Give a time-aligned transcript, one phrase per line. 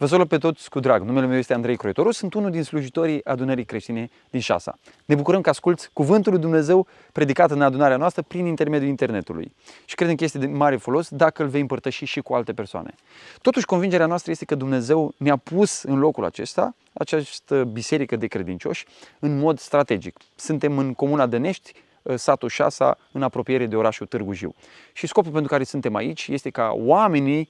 [0.00, 1.02] Vă salut pe toți cu drag.
[1.02, 4.78] Numele meu este Andrei Croitoru, sunt unul din slujitorii adunării creștine din Șasa.
[5.04, 9.54] Ne bucurăm că asculți cuvântul lui Dumnezeu predicat în adunarea noastră prin intermediul internetului.
[9.84, 12.94] Și credem că este de mare folos dacă îl vei împărtăși și cu alte persoane.
[13.42, 18.86] Totuși, convingerea noastră este că Dumnezeu ne-a pus în locul acesta, această biserică de credincioși,
[19.18, 20.16] în mod strategic.
[20.34, 21.72] Suntem în comuna Dănești,
[22.14, 24.54] satul Șasa, în apropiere de orașul Târgu Jiu.
[24.92, 27.48] Și scopul pentru care suntem aici este ca oamenii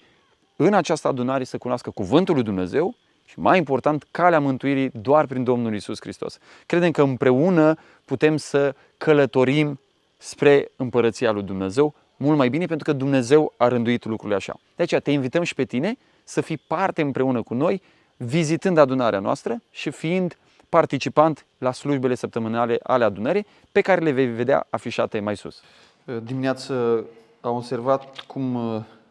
[0.67, 5.45] în această adunare să cunoască Cuvântul lui Dumnezeu și, mai important, calea mântuirii doar prin
[5.45, 6.39] Domnul Isus Hristos.
[6.67, 7.75] Credem că împreună
[8.05, 9.81] putem să călătorim
[10.17, 14.61] spre împărăția lui Dumnezeu mult mai bine pentru că Dumnezeu a rânduit lucrurile așa.
[14.77, 17.83] De aceea te invităm și pe tine să fii parte împreună cu noi,
[18.17, 24.27] vizitând adunarea noastră și fiind participant la slujbele săptămânale ale adunării pe care le vei
[24.27, 25.63] vedea afișate mai sus.
[26.23, 27.05] Dimineață
[27.41, 28.57] am observat cum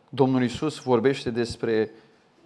[0.09, 1.91] Domnul Isus vorbește despre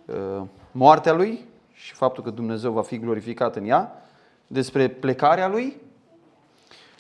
[0.05, 0.41] uh,
[0.71, 4.05] moartea Lui și faptul că Dumnezeu va fi glorificat în ea,
[4.47, 5.81] despre plecarea Lui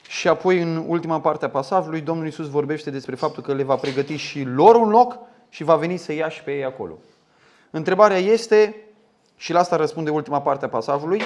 [0.07, 3.75] și apoi în ultima parte a pasajului Domnul Isus vorbește despre faptul că le va
[3.75, 6.97] pregăti și lor un loc și va veni să ia și pe ei acolo.
[7.69, 8.75] Întrebarea este,
[9.35, 11.21] și la asta răspunde ultima parte a pasajului,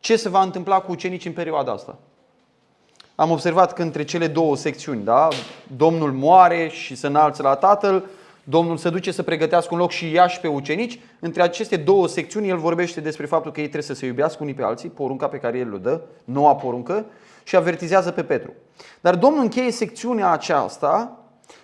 [0.00, 1.98] ce se va întâmpla cu ucenici în perioada asta?
[3.14, 5.28] Am observat că între cele două secțiuni, da?
[5.76, 8.04] Domnul moare și se înalță la Tatăl,
[8.44, 11.00] Domnul se duce să pregătească un loc și ia și pe ucenici.
[11.20, 14.54] Între aceste două secțiuni, el vorbește despre faptul că ei trebuie să se iubească unii
[14.54, 17.04] pe alții, porunca pe care el o dă, noua poruncă,
[17.42, 18.52] și avertizează pe Petru.
[19.00, 21.16] Dar Domnul încheie secțiunea aceasta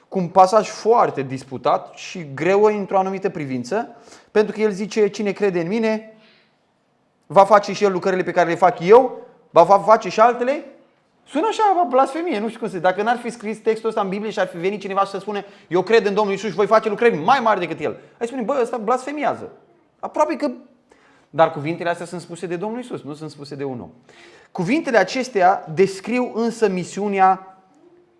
[0.08, 3.88] cu un pasaj foarte disputat și greu într-o anumită privință,
[4.30, 6.16] pentru că el zice, cine crede în mine,
[7.26, 10.64] va face și el lucrările pe care le fac eu, va face și altele
[11.28, 14.30] Sună așa, blasfemie, nu știu cum să Dacă n-ar fi scris textul ăsta în Biblie
[14.30, 16.88] și ar fi venit cineva să spune Eu cred în Domnul Isus și voi face
[16.88, 17.96] lucrări mai mari decât El.
[18.18, 19.52] Ai spune, bă, ăsta blasfemiază.
[20.00, 20.50] Aproape că...
[21.30, 23.90] Dar cuvintele astea sunt spuse de Domnul Isus, nu sunt spuse de un om.
[24.52, 27.47] Cuvintele acestea descriu însă misiunea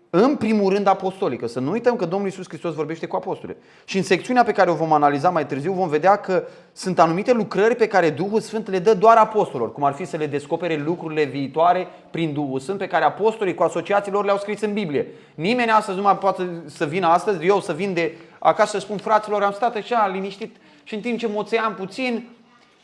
[0.09, 1.47] în primul rând apostolică.
[1.47, 3.57] Să nu uităm că Domnul Isus Hristos vorbește cu apostole.
[3.85, 6.43] Și în secțiunea pe care o vom analiza mai târziu vom vedea că
[6.73, 10.17] sunt anumite lucrări pe care Duhul Sfânt le dă doar apostolilor, cum ar fi să
[10.17, 14.61] le descopere lucrurile viitoare prin Duhul Sfânt pe care apostolii cu asociații lor le-au scris
[14.61, 15.07] în Biblie.
[15.35, 18.97] Nimeni astăzi nu mai poate să vină astăzi, eu să vin de acasă să spun
[18.97, 22.29] fraților, am stat așa liniștit și în timp ce moțeam puțin,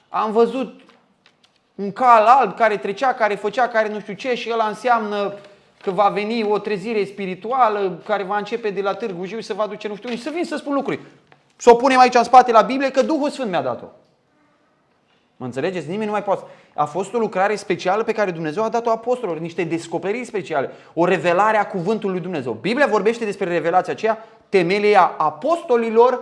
[0.09, 0.81] am văzut
[1.75, 5.33] un cal alb care trecea, care făcea, care nu știu ce și ăla înseamnă
[5.85, 9.53] că va veni o trezire spirituală care va începe de la Târgu Jiu și se
[9.53, 10.99] va duce nu știu unde, să vin să spun lucruri.
[11.55, 13.85] Să o punem aici în spate la Biblie că Duhul Sfânt mi-a dat-o.
[15.35, 15.87] Mă înțelegeți?
[15.87, 16.43] Nimeni nu mai poate.
[16.73, 21.05] A fost o lucrare specială pe care Dumnezeu a dat-o apostolilor, niște descoperiri speciale, o
[21.05, 22.53] revelare a cuvântului lui Dumnezeu.
[22.53, 26.21] Biblia vorbește despre revelația aceea, temelia apostolilor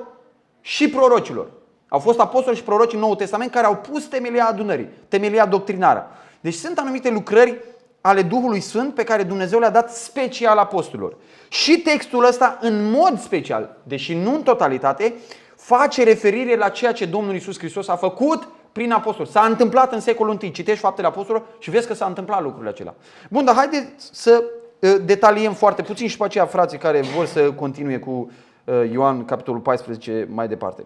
[0.62, 1.47] și prorocilor.
[1.88, 6.07] Au fost apostoli și proroci în Noul Testament care au pus temelia adunării, temelia doctrinară.
[6.40, 7.57] Deci sunt anumite lucrări
[8.06, 11.16] ale Duhului Sfânt pe care Dumnezeu le-a dat special apostolilor.
[11.47, 15.14] Și textul ăsta, în mod special, deși nu în totalitate,
[15.56, 19.25] face referire la ceea ce Domnul Isus Hristos a făcut prin apostol.
[19.25, 20.52] S-a întâmplat în secolul I.
[20.52, 22.96] Citești faptele apostolilor și vezi că s-a întâmplat lucrurile acelea.
[23.30, 24.44] Bun, dar haideți să
[24.84, 28.31] ă, detaliem foarte puțin și pe aceea frații care vor să continue cu
[28.68, 30.86] ă, Ioan capitolul 14 mai departe.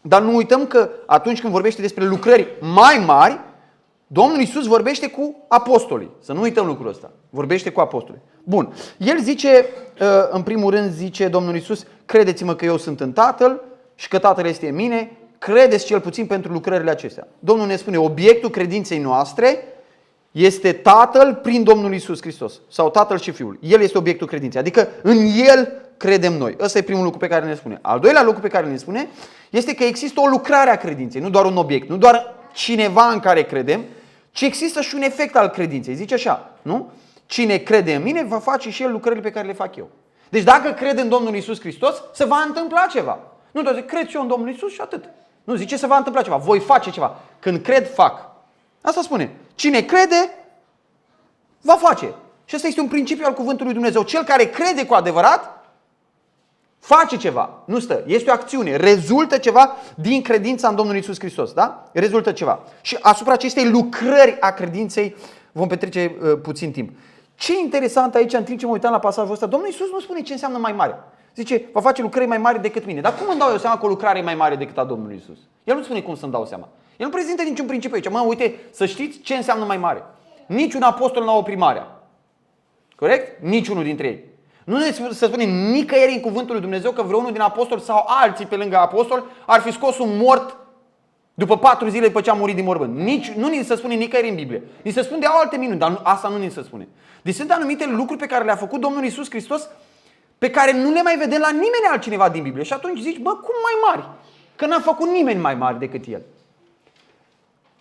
[0.00, 3.40] Dar nu uităm că atunci când vorbește despre lucrări mai mari,
[4.12, 6.10] Domnul Isus vorbește cu apostolii.
[6.20, 7.10] Să nu uităm lucrul ăsta.
[7.30, 8.20] Vorbește cu apostolii.
[8.44, 8.72] Bun.
[8.96, 9.66] El zice,
[10.00, 13.62] uh, în primul rând zice Domnul Isus, credeți-mă că eu sunt în Tatăl
[13.94, 17.28] și că Tatăl este în mine, credeți cel puțin pentru lucrările acestea.
[17.38, 19.64] Domnul ne spune, obiectul credinței noastre
[20.30, 22.60] este Tatăl prin Domnul Isus Hristos.
[22.68, 23.58] Sau Tatăl și Fiul.
[23.60, 24.60] El este obiectul credinței.
[24.60, 25.16] Adică în
[25.48, 26.56] El credem noi.
[26.60, 27.78] Ăsta e primul lucru pe care ne spune.
[27.82, 29.08] Al doilea lucru pe care ne spune
[29.50, 33.20] este că există o lucrare a credinței, nu doar un obiect, nu doar cineva în
[33.20, 33.84] care credem,
[34.32, 35.94] ci există și un efect al credinței.
[35.94, 36.90] Zice așa, nu?
[37.26, 39.88] Cine crede în mine va face și el lucrările pe care le fac eu.
[40.28, 43.18] Deci dacă cred în Domnul Isus Hristos, se va întâmpla ceva.
[43.50, 45.04] Nu doar zic, cred și eu în Domnul Isus și atât.
[45.44, 46.36] Nu, zice, se va întâmpla ceva.
[46.36, 47.20] Voi face ceva.
[47.38, 48.30] Când cred, fac.
[48.80, 49.36] Asta spune.
[49.54, 50.30] Cine crede,
[51.60, 52.14] va face.
[52.44, 54.02] Și ăsta este un principiu al cuvântului Dumnezeu.
[54.02, 55.61] Cel care crede cu adevărat,
[56.84, 61.52] face ceva, nu stă, este o acțiune, rezultă ceva din credința în Domnul Isus Hristos,
[61.52, 61.90] da?
[61.92, 62.60] Rezultă ceva.
[62.80, 65.16] Și asupra acestei lucrări a credinței
[65.52, 66.90] vom petrece uh, puțin timp.
[67.34, 70.20] Ce interesant aici, în timp ce mă uitam la pasajul ăsta, Domnul Isus nu spune
[70.20, 70.98] ce înseamnă mai mare.
[71.34, 73.00] Zice, va face lucrări mai mari decât mine.
[73.00, 75.16] Dar cum îmi dau eu seama că o lucrare e mai mare decât a Domnului
[75.16, 75.38] Isus?
[75.64, 76.68] El nu spune cum să-mi dau seama.
[76.96, 78.12] El nu prezintă niciun principiu aici.
[78.12, 80.04] Mă, uite, să știți ce înseamnă mai mare.
[80.46, 82.02] Niciun apostol n-a oprit marea.
[82.96, 83.42] Corect?
[83.42, 84.31] Niciunul dintre ei.
[84.64, 88.46] Nu ne se spune nicăieri în cuvântul lui Dumnezeu că vreunul din apostol sau alții
[88.46, 90.56] pe lângă apostol ar fi scos un mort
[91.34, 92.96] După patru zile după ce a murit din mormânt.
[92.96, 94.62] Nici, nu ni se spune nicăieri în Biblie.
[94.82, 96.88] Ni se spune de alte minuni, dar asta nu ni se spune.
[97.22, 99.68] Deci sunt anumite lucruri pe care le-a făcut Domnul Isus Hristos
[100.38, 102.64] pe care nu le mai vedem la nimeni altcineva din Biblie.
[102.64, 104.08] Și atunci zici, bă, cum mai mari?
[104.56, 106.22] Că n-a făcut nimeni mai mari decât El.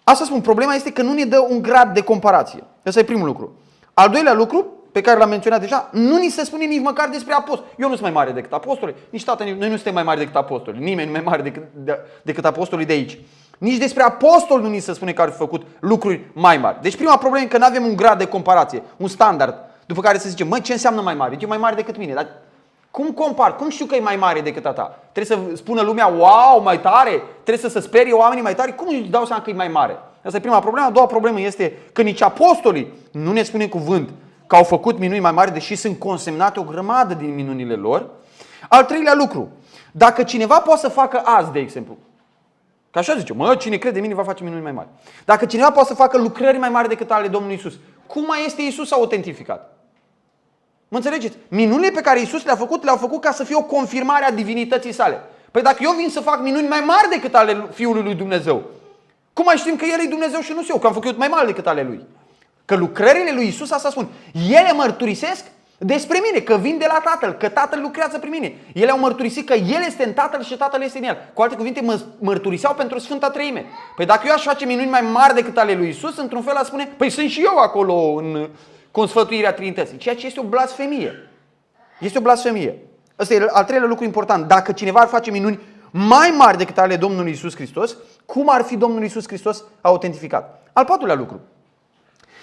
[0.04, 2.63] Asta spun, problema este că nu ne dă un grad de comparație.
[2.86, 3.56] Ăsta e primul lucru.
[3.94, 7.34] Al doilea lucru, pe care l-am menționat deja, nu ni se spune nici măcar despre
[7.34, 7.70] apostoli.
[7.78, 10.36] Eu nu sunt mai mare decât apostoli, nici tată, noi nu suntem mai mari decât
[10.36, 10.84] apostoli.
[10.84, 13.20] Nimeni nu mai mare decât, de, decât apostolii de aici.
[13.58, 16.82] Nici despre apostoli nu ni se spune că au făcut lucruri mai mari.
[16.82, 19.56] Deci prima problemă e că nu avem un grad de comparație, un standard,
[19.86, 21.38] după care să zicem, mă, ce înseamnă mai mare?
[21.40, 22.28] E mai mare decât mine, dar
[22.92, 23.56] cum compar?
[23.56, 25.00] Cum știu că e mai mare decât a ta?
[25.12, 27.22] Trebuie să spună lumea, wow, mai tare?
[27.44, 28.72] Trebuie să se sperie oamenii mai tare?
[28.72, 29.98] Cum își dau seama că e mai mare?
[30.24, 30.88] Asta e prima problemă.
[30.88, 34.10] A doua problemă este că nici apostolii nu ne spune cuvânt
[34.51, 38.09] că au făcut minuni mai mari, deși sunt consemnate o grămadă din minunile lor.
[38.69, 39.50] Al treilea lucru,
[39.92, 41.98] dacă cineva poate să facă azi, de exemplu,
[42.92, 44.88] Ca așa zice, mă, cine crede în mine va face minuni mai mari.
[45.25, 47.74] Dacă cineva poate să facă lucrări mai mari decât ale Domnului Isus,
[48.07, 49.77] cum mai este Isus autentificat?
[50.88, 51.38] Mă înțelegeți?
[51.47, 54.92] Minunile pe care Isus le-a făcut, le-a făcut ca să fie o confirmare a divinității
[54.92, 55.21] sale.
[55.51, 58.62] Păi dacă eu vin să fac minuni mai mari decât ale Fiului lui Dumnezeu,
[59.33, 61.27] cum mai știm că El e Dumnezeu și nu sunt eu, că am făcut mai
[61.27, 62.06] mari decât ale Lui?
[62.71, 64.07] Că lucrările lui Isus asta spun.
[64.50, 65.44] Ele mărturisesc
[65.77, 68.56] despre mine, că vin de la Tatăl, că Tatăl lucrează prin mine.
[68.73, 71.18] Ele au mărturisit că El este în Tatăl și Tatăl este în El.
[71.33, 73.65] Cu alte cuvinte, mă mărturiseau pentru Sfânta Treime.
[73.95, 76.65] Păi dacă eu aș face minuni mai mari decât ale lui Isus, într-un fel aș
[76.65, 78.50] spune, păi sunt și eu acolo în
[78.91, 79.97] consfătuirea Trinității.
[79.97, 81.29] Ceea ce este o blasfemie.
[82.00, 82.77] Este o blasfemie.
[83.19, 84.47] Ăsta e al treilea lucru important.
[84.47, 85.59] Dacă cineva ar face minuni
[85.91, 90.63] mai mari decât ale Domnului Isus Hristos, cum ar fi Domnul Isus Hristos autentificat?
[90.73, 91.41] Al patrulea lucru.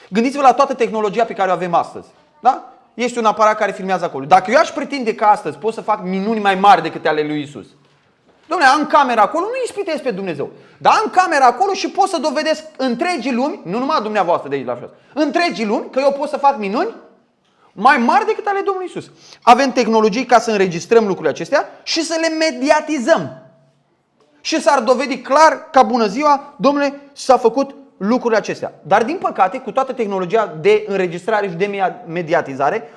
[0.09, 2.07] Gândiți-vă la toată tehnologia pe care o avem astăzi.
[2.41, 2.73] Da?
[2.95, 4.25] Este un aparat care filmează acolo.
[4.25, 7.43] Dacă eu aș pretinde că astăzi pot să fac minuni mai mari decât ale lui
[7.43, 7.67] Isus,
[8.49, 10.51] Domnule, am camera acolo, nu ispitesc pe Dumnezeu.
[10.79, 14.67] Dar am camera acolo și pot să dovedesc întregii lumi, nu numai dumneavoastră de aici
[14.67, 16.95] la fel, întregii lumi, că eu pot să fac minuni
[17.73, 19.11] mai mari decât ale Domnului Isus.
[19.43, 23.43] Avem tehnologii ca să înregistrăm lucrurile acestea și să le mediatizăm.
[24.41, 28.73] Și s-ar dovedi clar ca bună ziua, domnule, s-a făcut lucrurile acestea.
[28.83, 32.91] Dar din păcate, cu toată tehnologia de înregistrare și de mediatizare,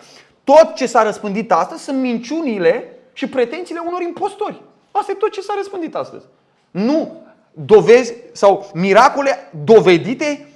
[0.44, 4.62] tot ce s-a răspândit astăzi sunt minciunile și pretențiile unor impostori.
[4.92, 6.26] Asta e tot ce s-a răspândit astăzi.
[6.72, 7.22] Nu
[7.52, 10.48] dovezi sau miracole dovedite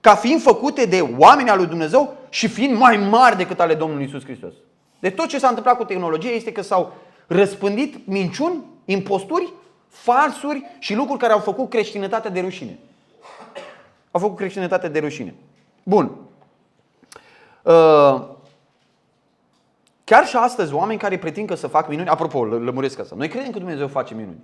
[0.00, 4.04] ca fiind făcute de oameni al lui Dumnezeu și fiind mai mari decât ale Domnului
[4.04, 4.52] Isus Hristos.
[5.00, 6.92] De tot ce s-a întâmplat cu tehnologia este că s-au
[7.26, 9.52] răspândit minciuni, imposturi,
[9.88, 12.78] falsuri și lucruri care au făcut creștinătatea de rușine.
[14.10, 15.34] Au făcut creștinătatea de rușine.
[15.84, 16.16] Bun.
[17.62, 18.22] Uh,
[20.04, 23.50] chiar și astăzi, oameni care pretind că să fac minuni, apropo, lămuresc asta, noi credem
[23.50, 24.40] că Dumnezeu face minuni.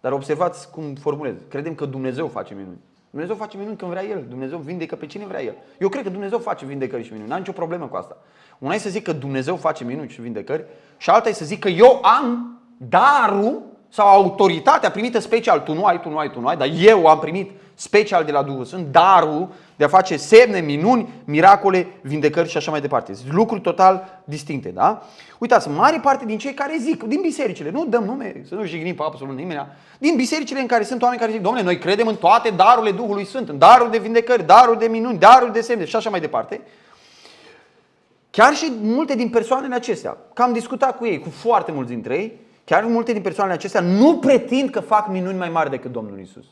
[0.00, 1.34] Dar observați cum formulez.
[1.48, 2.78] Credem că Dumnezeu face minuni.
[3.10, 4.24] Dumnezeu face minuni când vrea El.
[4.28, 5.54] Dumnezeu vindecă pe cine vrea El.
[5.78, 7.28] Eu cred că Dumnezeu face vindecări și minuni.
[7.28, 8.16] N-am nicio problemă cu asta.
[8.58, 10.64] Una e să zic că Dumnezeu face minuni și vindecări
[10.96, 15.60] și alta e să zic că eu am darul sau autoritatea primită special.
[15.60, 17.50] Tu nu ai, tu nu ai, tu nu ai, dar eu am primit
[17.80, 22.70] special de la Duhul Sfânt darul de a face semne, minuni, miracole, vindecări și așa
[22.70, 23.14] mai departe.
[23.14, 25.02] Sunt lucruri total distincte, da?
[25.38, 28.94] Uitați, mare parte din cei care zic, din bisericile, nu dăm nume, să nu jignim
[28.94, 29.66] pe absolut nimeni,
[29.98, 33.24] din bisericile în care sunt oameni care zic, domnule, noi credem în toate darurile Duhului
[33.24, 36.60] Sfânt, în darul de vindecări, darul de minuni, darul de semne și așa mai departe.
[38.30, 42.14] Chiar și multe din persoanele acestea, că am discutat cu ei, cu foarte mulți dintre
[42.14, 46.20] ei, chiar multe din persoanele acestea nu pretind că fac minuni mai mari decât Domnul
[46.20, 46.44] Isus.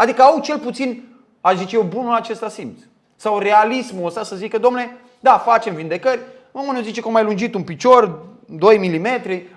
[0.00, 1.04] Adică au cel puțin,
[1.40, 2.78] aș zice eu, bunul acesta simț.
[3.16, 6.20] Sau realismul ăsta să zică, domnule, da, facem vindecări,
[6.52, 9.06] unul zice că mai lungit un picior, 2 mm,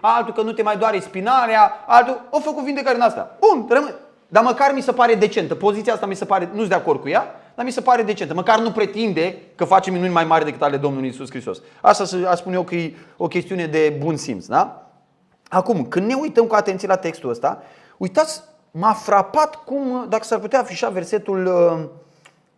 [0.02, 3.38] altul că nu te mai doare spinarea, altul, o făcut vindecări în asta.
[3.40, 3.94] Bun, rămâne.
[4.28, 5.56] Dar măcar mi se pare decentă.
[5.56, 8.04] Poziția asta mi se pare, nu sunt de acord cu ea, dar mi se pare
[8.04, 8.34] decentă.
[8.34, 11.62] Măcar nu pretinde că face minuni mai mari decât ale Domnului Isus Hristos.
[11.82, 14.92] Asta aș spune eu că e o chestiune de bun simț, da?
[15.50, 17.64] Acum, când ne uităm cu atenție la textul ăsta,
[17.98, 18.42] uitați
[18.76, 21.50] m-a frapat cum, dacă s-ar putea afișa versetul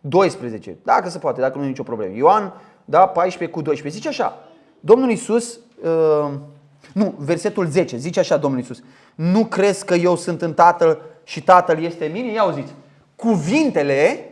[0.00, 2.16] 12, uh, dacă se poate, dacă nu e nicio problemă.
[2.16, 2.52] Ioan,
[2.84, 4.38] da, 14 cu 12, zice așa,
[4.80, 6.32] Domnul Iisus, uh,
[6.92, 8.82] nu, versetul 10, zice așa Domnul Iisus,
[9.14, 12.32] nu crezi că eu sunt în Tatăl și Tatăl este în mine?
[12.32, 12.72] Ia auziți,
[13.16, 14.30] cuvintele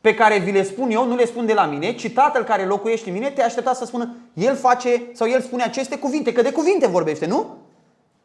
[0.00, 2.64] pe care vi le spun eu, nu le spun de la mine, ci Tatăl care
[2.64, 6.42] locuiește în mine te aștepta să spună, El face sau El spune aceste cuvinte, că
[6.42, 7.56] de cuvinte vorbește, nu?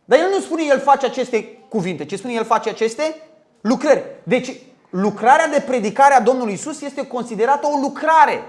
[0.06, 3.16] Dar el nu spune el face aceste cuvinte, ci spune el face aceste
[3.62, 4.04] lucrări.
[4.24, 4.52] Deci
[4.90, 8.44] lucrarea de predicare a Domnului Isus este considerată o lucrare,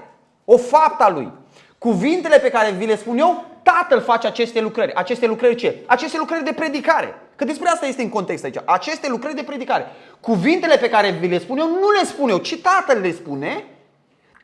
[0.45, 1.33] o faptă a lui.
[1.79, 4.95] Cuvintele pe care vi le spun eu, Tatăl face aceste lucrări.
[4.95, 5.77] Aceste lucrări ce?
[5.87, 7.15] Aceste lucrări de predicare.
[7.37, 8.57] Că despre asta este în context aici.
[8.65, 9.87] Aceste lucrări de predicare.
[10.21, 13.65] Cuvintele pe care vi le spun eu, nu le spun eu, ci Tatăl le spune.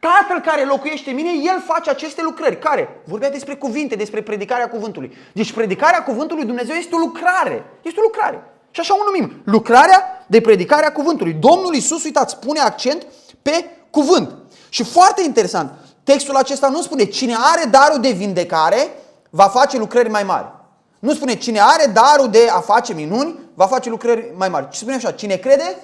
[0.00, 2.58] Tatăl care locuiește în mine, El face aceste lucrări.
[2.58, 2.88] Care?
[3.04, 5.16] Vorbea despre cuvinte, despre predicarea cuvântului.
[5.32, 7.64] Deci predicarea cuvântului Dumnezeu este o lucrare.
[7.82, 8.42] Este o lucrare.
[8.76, 9.42] Și așa o numim.
[9.44, 11.32] Lucrarea de predicare a cuvântului.
[11.32, 13.06] Domnul Isus, uitați, pune accent
[13.42, 14.34] pe cuvânt.
[14.68, 15.72] Și foarte interesant,
[16.04, 18.90] textul acesta nu spune cine are darul de vindecare
[19.30, 20.46] va face lucrări mai mari.
[20.98, 24.68] Nu spune cine are darul de a face minuni va face lucrări mai mari.
[24.68, 25.76] Ci spune așa, cine crede?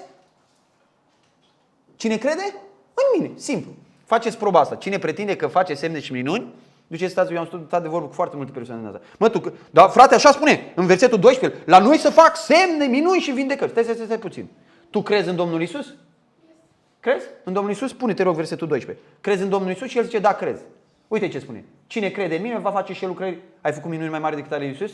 [1.95, 2.55] Cine crede?
[2.93, 3.71] În mine, simplu.
[4.05, 4.75] Faceți proba asta.
[4.75, 6.53] Cine pretinde că face semne și minuni,
[6.87, 9.01] duceți stați, eu am stat de vorbă cu foarte multe persoane în asta.
[9.19, 13.19] Mă, tu, da, frate, așa spune, în versetul 12, la noi să fac semne, minuni
[13.19, 13.71] și vindecări.
[13.71, 14.47] Stai, stai, stai, stai puțin.
[14.89, 15.93] Tu crezi în Domnul Isus?
[16.99, 17.25] Crezi?
[17.43, 17.89] În Domnul Isus?
[17.89, 19.05] Spune, te rog, versetul 12.
[19.21, 19.87] Crezi în Domnul Isus?
[19.89, 20.61] Și el zice, da, crezi.
[21.07, 21.65] Uite ce spune.
[21.87, 23.37] Cine crede în mine va face și el lucrări.
[23.61, 24.91] Ai făcut minuni mai mari decât ale lui Isus?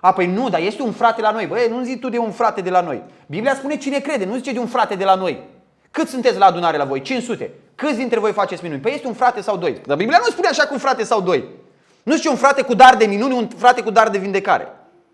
[0.00, 1.46] A, păi nu, dar este un frate la noi.
[1.46, 3.02] Băi, nu zici tu de un frate de la noi.
[3.26, 5.44] Biblia spune cine crede, nu zice de un frate de la noi.
[5.90, 7.00] Cât sunteți la adunare la voi?
[7.00, 7.50] 500.
[7.78, 8.80] Câți dintre voi faceți minuni?
[8.80, 9.80] Păi este un frate sau doi.
[9.86, 11.44] Dar Biblia nu spune așa cu un frate sau doi.
[12.02, 14.68] Nu zice un frate cu dar de minuni, un frate cu dar de vindecare.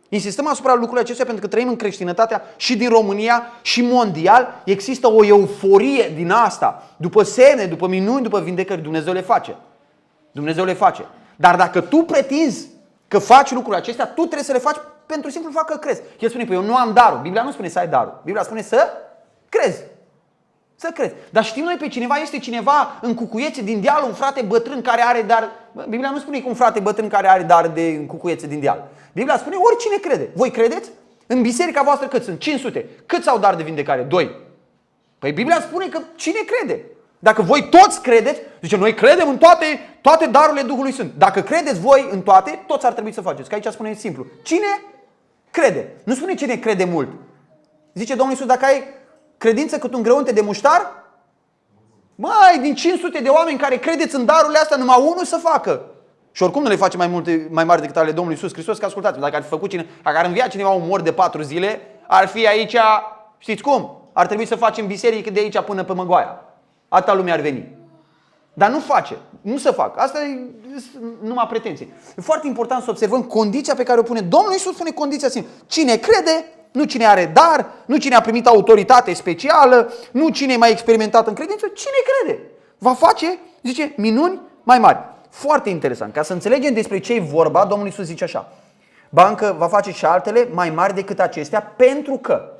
[0.08, 4.62] Insistăm asupra lucrurilor acestea pentru că trăim în creștinătatea și din România și mondial.
[4.64, 6.82] Există o euforie din asta.
[6.96, 9.56] După semne, după minuni, după vindecări, Dumnezeu le face.
[10.30, 11.06] Dumnezeu le face.
[11.36, 12.66] Dar dacă tu pretinzi
[13.08, 16.00] că faci lucrurile acestea, tu trebuie să le faci pentru simplu fapt că crezi.
[16.18, 17.18] El spune, păi eu nu am darul.
[17.22, 18.20] Biblia nu spune să ai darul.
[18.24, 18.88] Biblia spune să
[19.48, 19.82] crezi.
[20.84, 21.14] Să crezi.
[21.30, 25.02] Dar știm noi pe cineva, este cineva în cucuiețe din deal, un frate bătrân care
[25.02, 25.50] are dar...
[25.88, 28.88] Biblia nu spune că un frate bătrân care are dar de în cucuiețe din deal.
[29.12, 30.30] Biblia spune oricine crede.
[30.34, 30.90] Voi credeți?
[31.26, 32.38] În biserica voastră cât sunt?
[32.38, 32.86] 500.
[33.06, 34.02] Cât au dar de vindecare?
[34.02, 34.30] 2.
[35.18, 36.80] Păi Biblia spune că cine crede?
[37.18, 39.66] Dacă voi toți credeți, zice, noi credem în toate,
[40.00, 41.12] toate darurile Duhului Sfânt.
[41.18, 43.48] Dacă credeți voi în toate, toți ar trebui să faceți.
[43.48, 44.26] Că aici spune simplu.
[44.42, 44.82] Cine
[45.50, 45.88] crede?
[46.04, 47.08] Nu spune cine crede mult.
[47.94, 49.02] Zice Domnul Iisus, dacă ai
[49.38, 51.04] credință cât un grăunte de muștar,
[52.14, 55.84] mai din 500 de oameni care credeți în darurile astea, numai unul să facă.
[56.32, 58.84] Și oricum nu le face mai, multe, mai mari decât ale Domnului Iisus Hristos, că
[58.84, 61.80] ascultați dacă ar fi făcut cine, dacă ar învia cineva un mor de patru zile,
[62.06, 62.76] ar fi aici,
[63.38, 64.08] știți cum?
[64.12, 66.44] Ar trebui să facem biserică de aici până pe Măgoaia.
[66.88, 67.76] Atâta lume ar veni.
[68.52, 69.16] Dar nu face.
[69.40, 69.98] Nu se fac.
[69.98, 70.38] Asta e
[71.22, 71.88] numai pretenție.
[72.16, 74.20] E foarte important să observăm condiția pe care o pune.
[74.20, 75.50] Domnul Iisus pune condiția simplă.
[75.66, 80.56] Cine crede, nu cine are dar, nu cine a primit autoritate specială, nu cine e
[80.56, 82.40] mai experimentat în credință, cine crede.
[82.78, 84.98] Va face, zice, minuni mai mari.
[85.28, 86.12] Foarte interesant.
[86.12, 88.52] Ca să înțelegem despre ce e vorba, Domnul Iisus zice așa.
[89.08, 92.52] Bancă va face și altele mai mari decât acestea pentru că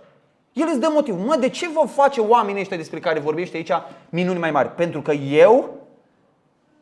[0.53, 1.25] el îți dă motiv.
[1.25, 3.73] Mă, de ce vă face oamenii ăștia despre care vorbește aici
[4.09, 4.75] minuni mai mari?
[4.75, 5.75] Pentru că eu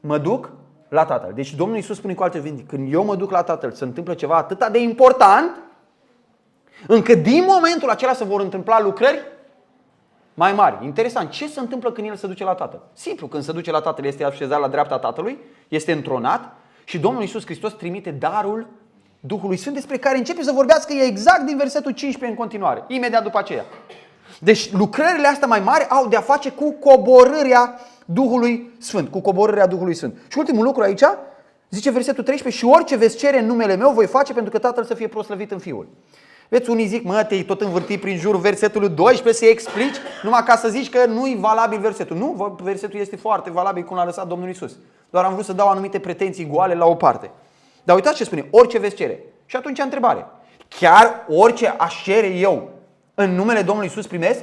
[0.00, 0.50] mă duc
[0.88, 1.32] la Tatăl.
[1.34, 4.14] Deci Domnul Iisus spune cu alte cuvinte, când eu mă duc la Tatăl, se întâmplă
[4.14, 5.61] ceva atât de important,
[6.86, 9.20] încât din momentul acela se vor întâmpla lucrări
[10.34, 10.84] mai mari.
[10.84, 11.30] Interesant.
[11.30, 12.80] Ce se întâmplă când el se duce la Tatăl?
[12.92, 16.52] Simplu, când se duce la Tatăl, este așezat la dreapta Tatălui, este întronat
[16.84, 18.66] și Domnul Iisus Hristos trimite darul
[19.20, 23.38] Duhului Sfânt despre care începe să vorbească exact din versetul 15 în continuare, imediat după
[23.38, 23.64] aceea.
[24.38, 29.66] Deci lucrările astea mai mari au de a face cu coborârea Duhului Sfânt, cu coborârea
[29.66, 30.16] Duhului Sfânt.
[30.28, 31.02] Și ultimul lucru aici,
[31.70, 34.84] zice versetul 13, și orice veți cere în numele meu voi face pentru că Tatăl
[34.84, 35.88] să fie proslăvit în Fiul.
[36.52, 40.56] Veți unii zic, mă, te-ai tot învârtit prin jurul versetului 12 să explici, numai ca
[40.56, 42.16] să zici că nu-i valabil versetul.
[42.16, 44.76] Nu, versetul este foarte valabil cum l-a lăsat Domnul Isus.
[45.10, 47.30] Doar am vrut să dau anumite pretenții goale la o parte.
[47.82, 49.18] Dar uitați ce spune, orice veți cere.
[49.46, 50.26] Și atunci întrebare.
[50.68, 52.70] Chiar orice aș cere eu
[53.14, 54.40] în numele Domnului Isus primesc?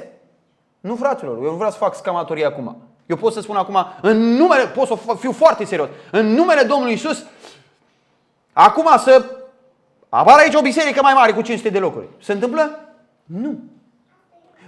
[0.79, 2.77] Nu, fraților, eu nu vreau să fac scamatorie acum.
[3.05, 6.93] Eu pot să spun acum, în numele, pot să fiu foarte serios, în numele Domnului
[6.93, 7.25] Isus,
[8.53, 9.25] acum să
[10.09, 12.07] apară aici o biserică mai mare cu 500 de locuri.
[12.21, 12.79] Se întâmplă?
[13.23, 13.59] Nu.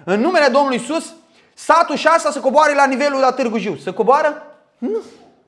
[0.04, 1.14] În numele Domnului Isus,
[1.54, 3.76] satul și asta să coboare la nivelul la Târgu Jiu.
[3.76, 4.44] Să coboară?
[4.78, 4.98] Nu.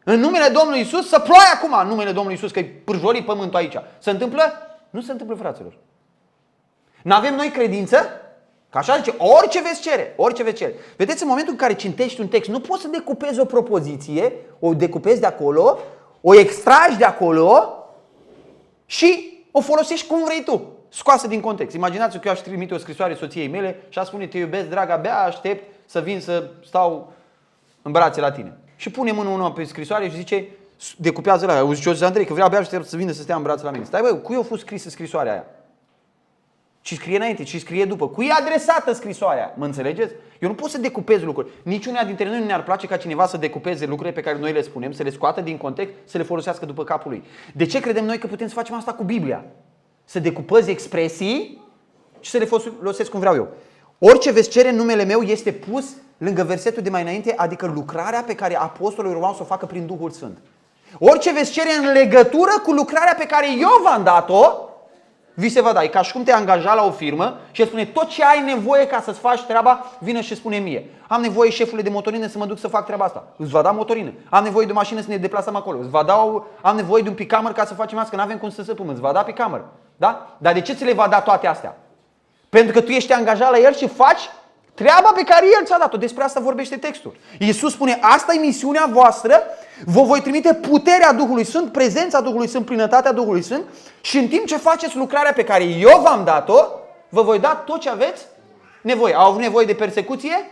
[0.04, 3.58] În numele Domnului Isus, să ploaie acum în numele Domnului Isus, că e pârjorit pământul
[3.58, 3.76] aici.
[4.00, 4.42] Se întâmplă?
[4.90, 5.78] Nu se întâmplă, fraților.
[7.04, 7.98] Nu avem noi credință?
[8.70, 10.74] Că așa zice, orice veți cere, orice veți cere.
[10.98, 14.74] Vedeți, în momentul în care cintești un text, nu poți să decupezi o propoziție, o
[14.74, 15.80] decupezi de acolo,
[16.22, 17.78] o extragi de acolo
[18.86, 21.76] și o folosești cum vrei tu, scoasă din context.
[21.76, 24.92] Imaginați-vă că eu aș trimite o scrisoare soției mele și aș spune, te iubesc, dragă,
[24.92, 27.14] abia aștept să vin să stau
[27.82, 28.58] în brațe la tine.
[28.76, 30.48] Și pune mâna unul pe scrisoare și zice,
[30.98, 31.74] decupează la aia.
[31.74, 33.84] Zice, Andrei, că vrea abia aștept să vină să stea în brațe la mine.
[33.84, 35.46] Stai, băi, cui a fost scrisă scrisoarea aia?
[36.84, 38.08] Ci scrie înainte, ci scrie după.
[38.08, 39.54] Cui e adresată scrisoarea?
[39.58, 40.14] Mă înțelegeți?
[40.40, 41.50] Eu nu pot să decupez lucruri.
[41.64, 44.62] Niciunea dintre noi nu ne-ar place ca cineva să decupeze lucrurile pe care noi le
[44.62, 47.24] spunem, să le scoată din context, să le folosească după capul lui.
[47.54, 49.46] De ce credem noi că putem să facem asta cu Biblia?
[50.04, 51.62] Să decupăzi expresii
[52.20, 53.48] și să le folosesc cum vreau eu.
[53.98, 55.86] Orice veți cere în numele meu este pus
[56.18, 59.86] lângă versetul de mai înainte, adică lucrarea pe care apostolul urmau să o facă prin
[59.86, 60.38] Duhul Sfânt.
[61.00, 64.68] Orice veți cere în legătură cu lucrarea pe care eu v-am dat-o,
[65.34, 65.84] vi se va da.
[65.84, 68.42] E ca și cum te angaja la o firmă și îți spune tot ce ai
[68.42, 70.90] nevoie ca să-ți faci treaba, vină și spune mie.
[71.08, 73.24] Am nevoie, șefule de motorină, să mă duc să fac treaba asta.
[73.38, 74.12] Îți va da motorină.
[74.30, 75.80] Am nevoie de o mașină să ne deplasăm acolo.
[75.80, 78.22] Îți va da o, am nevoie de un picamăr ca să facem asta, că nu
[78.22, 78.88] avem cum să săpăm.
[78.88, 79.66] Îți va da picamăr.
[79.96, 80.38] Da?
[80.38, 81.78] Dar de ce ți le va da toate astea?
[82.50, 84.30] Pentru că tu ești angajat la el și faci
[84.74, 85.98] treaba pe care el ți-a dat-o.
[85.98, 87.16] Despre asta vorbește textul.
[87.40, 89.44] Iisus spune, asta e misiunea voastră,
[89.86, 93.64] vă voi trimite puterea Duhului Sfânt, prezența Duhului Sfânt, plinătatea Duhului Sfânt
[94.02, 96.60] și în timp ce faceți lucrarea pe care eu v-am dat-o,
[97.10, 98.26] vă voi da tot ce aveți
[98.82, 99.14] nevoie.
[99.14, 100.52] Au avut nevoie de persecuție?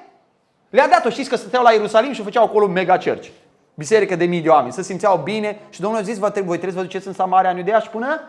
[0.69, 1.09] Le-a dat-o.
[1.09, 3.27] Știți că stăteau la Ierusalim și făceau acolo mega church.
[3.73, 4.73] Biserică de mii de oameni.
[4.73, 7.57] Se simțeau bine și Domnul a zis, voi trebuie să vă duceți în Samaria, în
[7.57, 8.21] Iudea și până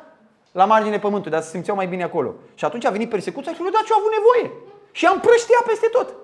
[0.52, 2.34] la marginile pământului, dar se simțeau mai bine acolo.
[2.54, 4.71] Și atunci a venit persecuția și le-a dat ce au avut nevoie.
[4.92, 6.14] Și am împrăștia peste tot.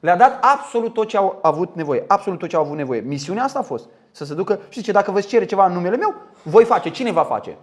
[0.00, 2.04] Le-a dat absolut tot ce au avut nevoie.
[2.06, 3.00] Absolut tot ce au avut nevoie.
[3.00, 3.88] Misiunea asta a fost.
[4.10, 6.90] Să se ducă, și ce, dacă vă cere ceva în numele meu, voi face.
[6.90, 7.56] Cine va face?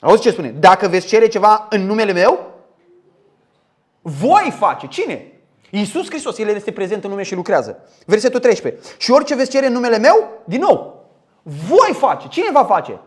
[0.00, 0.48] Auzi ce spune?
[0.48, 2.46] Dacă veți cere ceva în numele meu,
[4.00, 4.86] voi face.
[4.86, 5.32] Cine?
[5.70, 7.88] Iisus Hristos, El este prezent în lume și lucrează.
[8.06, 8.82] Versetul 13.
[8.98, 11.04] Și orice veți cere în numele meu, din nou,
[11.42, 12.28] voi face.
[12.28, 13.00] Cine va face?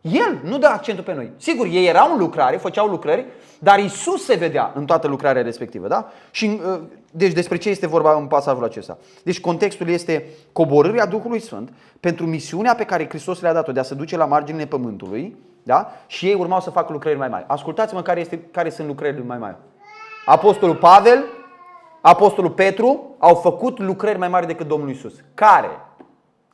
[0.00, 1.30] El nu dă accentul pe noi.
[1.36, 3.26] Sigur, ei erau în lucrare, făceau lucrări,
[3.58, 5.88] dar Isus se vedea în toată lucrarea respectivă.
[5.88, 6.10] Da?
[6.30, 6.80] Și, uh,
[7.10, 8.98] deci despre ce este vorba în pasajul acesta?
[9.22, 13.82] Deci contextul este coborârea Duhului Sfânt pentru misiunea pe care Hristos le-a dat-o de a
[13.82, 15.92] se duce la marginile pământului da?
[16.06, 17.44] și ei urmau să facă lucrări mai mari.
[17.46, 19.56] Ascultați-mă care, este, care sunt lucrările mai mari.
[20.24, 21.24] Apostolul Pavel,
[22.00, 25.14] Apostolul Petru au făcut lucrări mai mari decât Domnul Isus.
[25.34, 25.70] Care?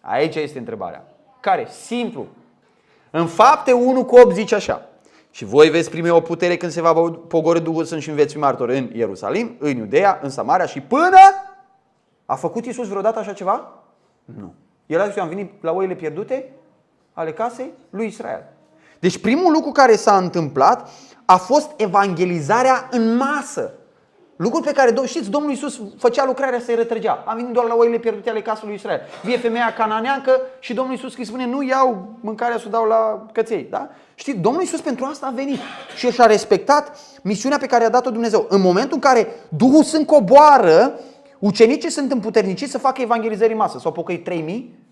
[0.01, 1.05] Aici este întrebarea.
[1.41, 1.67] Care?
[1.71, 2.27] Simplu.
[3.19, 4.89] În fapte 1 cu 8 zice așa.
[5.31, 6.93] Și voi veți primi o putere când se va
[7.29, 11.19] pogorâ Duhul Sfânt și veți fi martori în Ierusalim, în Iudea, în Samaria și până...
[12.27, 13.73] A făcut Iisus vreodată așa ceva?
[14.25, 14.55] Nu.
[14.87, 16.53] El a zis, eu am venit la oile pierdute
[17.13, 18.45] ale casei lui Israel.
[18.99, 20.89] Deci primul lucru care s-a întâmplat
[21.25, 23.73] a fost evangelizarea în masă.
[24.37, 27.25] Lucruri pe care, știți, Domnul Iisus făcea lucrarea să-i retrăgea.
[27.27, 29.01] Am venit doar la oile pierdute ale casului lui Israel.
[29.23, 33.27] Vie femeia cananeancă și Domnul Iisus îi spune, nu iau mâncarea să o dau la
[33.33, 33.67] căței.
[33.71, 33.89] Da?
[34.15, 35.59] Știți, Domnul Iisus pentru asta a venit
[35.97, 38.47] și și-a respectat misiunea pe care a dat-o Dumnezeu.
[38.49, 41.01] În momentul în care Duhul Sfânt coboară,
[41.39, 43.79] ucenicii sunt împuterniciți să facă evangelizări în masă.
[43.79, 44.86] S-au pocăit 3000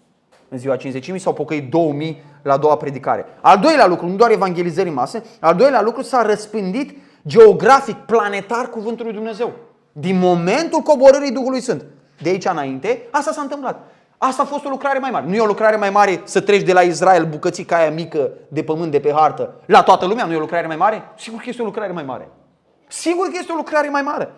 [0.49, 3.25] în ziua 50 sau pocăit 2000 la a doua predicare.
[3.41, 8.69] Al doilea lucru, nu doar evangelizări în masă, al doilea lucru s-a răspândit geografic, planetar
[8.69, 9.53] cuvântul lui Dumnezeu.
[9.93, 11.85] Din momentul coborârii Duhului Sfânt.
[12.23, 13.81] De aici înainte, asta s-a întâmplat.
[14.19, 15.27] Asta a fost o lucrare mai mare.
[15.29, 18.63] Nu e o lucrare mai mare să treci de la Israel bucățica aia mică de
[18.63, 20.25] pământ de pe hartă la toată lumea.
[20.25, 21.03] Nu e o lucrare mai mare?
[21.19, 22.29] Sigur că este o lucrare mai mare.
[22.89, 24.33] Sigur că este o lucrare mai mare.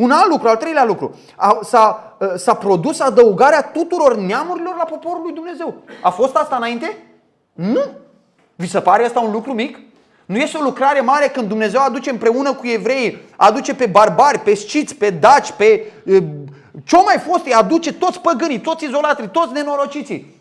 [0.00, 1.14] Un alt lucru, al treilea lucru,
[1.62, 5.74] s-a, s-a produs adăugarea tuturor neamurilor la poporul lui Dumnezeu.
[6.02, 6.96] A fost asta înainte?
[7.52, 7.80] Nu.
[8.56, 9.78] Vi se pare asta un lucru mic?
[10.26, 14.54] Nu este o lucrare mare când Dumnezeu aduce împreună cu evrei, aduce pe barbari, pe
[14.54, 15.92] sciți, pe daci, pe
[16.84, 20.38] ce mai fost, îi aduce toți păgânii, toți izolatrii, toți nenorociții.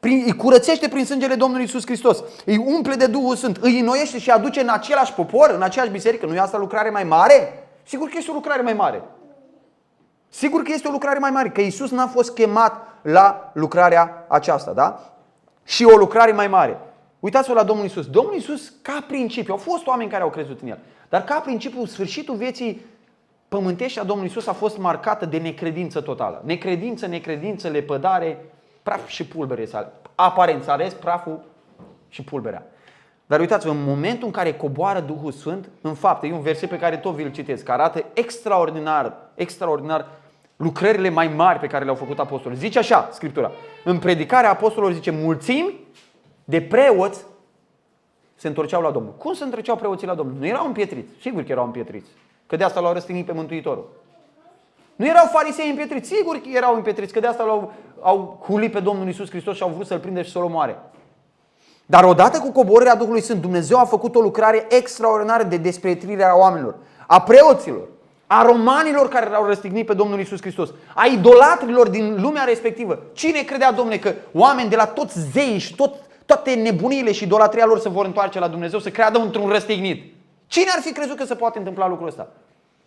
[0.00, 4.18] Prin, îi curățește prin sângele Domnului Isus Hristos, îi umple de Duhul Sfânt, îi înnoiește
[4.18, 6.26] și aduce în același popor, în aceeași biserică.
[6.26, 7.63] Nu e asta lucrare mai mare?
[7.84, 9.02] Sigur că este o lucrare mai mare.
[10.28, 14.72] Sigur că este o lucrare mai mare, că Isus n-a fost chemat la lucrarea aceasta,
[14.72, 15.14] da?
[15.64, 16.78] Și o lucrare mai mare.
[17.20, 18.06] Uitați-vă la Domnul Isus.
[18.06, 21.84] Domnul Isus, ca principiu, au fost oameni care au crezut în El, dar ca principiu,
[21.84, 22.80] sfârșitul vieții
[23.48, 26.42] pământești a Domnului Isus a fost marcată de necredință totală.
[26.44, 28.44] Necredință, necredință, lepădare,
[28.82, 29.68] praf și pulbere.
[30.14, 31.44] Aparent s-a ales praful
[32.08, 32.66] și pulberea.
[33.26, 36.78] Dar uitați-vă, în momentul în care coboară Duhul Sfânt, în fapte, e un verset pe
[36.78, 40.06] care tot vi-l citesc, care arată extraordinar, extraordinar
[40.56, 42.58] lucrările mai mari pe care le-au făcut apostolii.
[42.58, 43.50] Zice așa, Scriptura.
[43.84, 45.80] În predicarea apostolilor zice, mulțimi
[46.44, 47.24] de preoți
[48.34, 49.12] se întorceau la Domnul.
[49.12, 50.36] Cum se întorceau preoții la Domnul?
[50.38, 51.08] Nu erau împietriți.
[51.20, 52.10] Sigur că erau împietriți.
[52.46, 53.88] Că de asta l-au răstignit pe Mântuitorul.
[54.96, 56.08] Nu erau farisei împietriți.
[56.08, 57.12] Sigur că erau împietriți.
[57.12, 57.72] Că de asta l-au
[58.04, 60.76] au hulit pe Domnul Isus Hristos și au vrut să-l prinde și să-l omoare.
[61.86, 66.34] Dar odată cu coborârea Duhului Sfânt, Dumnezeu a făcut o lucrare extraordinară de desprietrire a
[66.34, 66.74] oamenilor,
[67.06, 67.88] a preoților,
[68.26, 72.98] a romanilor care l-au răstignit pe Domnul Isus Hristos, a idolatrilor din lumea respectivă.
[73.12, 75.94] Cine credea, Domnule, că oameni de la toți zei și tot,
[76.26, 80.12] toate nebuniile și idolatria lor se vor întoarce la Dumnezeu, să creadă într-un răstignit?
[80.46, 82.28] Cine ar fi crezut că se poate întâmpla lucrul ăsta?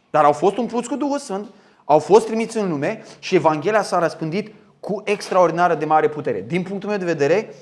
[0.10, 1.47] Dar au fost umpluți cu Duhul Sfânt,
[1.86, 6.43] au fost trimiți în lume și Evanghelia s-a răspândit cu extraordinară de mare putere.
[6.47, 7.53] Din punctul meu de vedere,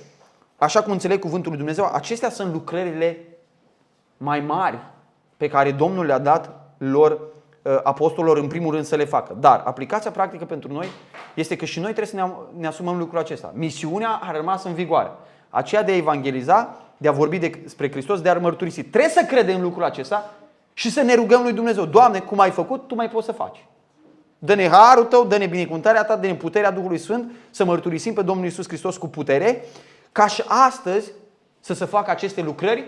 [0.57, 3.17] așa cum înțeleg cuvântul lui Dumnezeu, acestea sunt lucrările
[4.17, 4.77] mai mari
[5.37, 9.35] pe care Domnul le-a dat lor uh, apostolilor în primul rând să le facă.
[9.39, 10.87] Dar aplicația practică pentru noi
[11.33, 13.51] este că și noi trebuie să ne, am- ne asumăm lucrul acesta.
[13.55, 15.11] Misiunea a rămas în vigoare.
[15.49, 18.83] Aceea de a evangeliza, de a vorbi despre Hristos, de a mărturisi.
[18.83, 20.33] Trebuie să credem în lucrul acesta
[20.73, 21.85] și să ne rugăm lui Dumnezeu.
[21.85, 23.65] Doamne, cum ai făcut, Tu mai poți să faci.
[24.39, 28.67] Dă-ne harul tău, dă-ne binecuvântarea ta, dă-ne puterea Duhului Sfânt să mărturisim pe Domnul Isus
[28.67, 29.63] Hristos cu putere,
[30.15, 31.11] ca și astăzi
[31.59, 32.83] să se facă aceste lucrări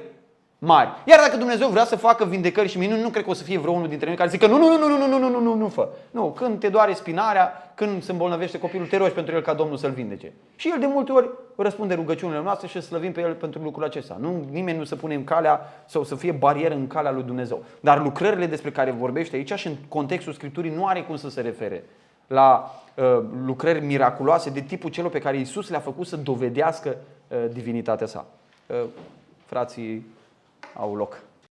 [0.58, 0.90] mari.
[1.06, 3.58] Iar dacă Dumnezeu vrea să facă vindecări și minuni, nu cred că o să fie
[3.58, 5.68] vreunul dintre noi care zică nu, nu, nu, nu, nu, nu, nu, nu, nu, nu,
[5.68, 5.90] fă.
[6.12, 9.78] Nu, când te doare spinarea, când se îmbolnăvește copilul, te rogi pentru el ca Domnul
[9.78, 10.34] să-l vindece.
[10.56, 14.18] Și el de multe ori răspunde rugăciunile noastre și slăvim pe el pentru lucrul acesta.
[14.20, 17.63] Nu, nimeni nu să pune în calea sau să fie barieră în calea lui Dumnezeu.
[17.80, 21.42] Dar lucrările despre care vorbește aici și în contextul Scripturii nu are cum să se
[21.42, 21.84] refere
[22.28, 27.16] la uh, lucrări miraculoase de tipul celor pe care Isus le-a făcut să dovedească uh,
[27.52, 28.26] divinitatea sa.
[28.68, 28.84] Uh,
[29.46, 30.06] frații
[30.74, 31.22] au loc.